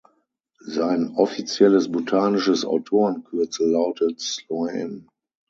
[0.65, 5.05] Sein offizielles botanisches Autorenkürzel lautet „Sloane“.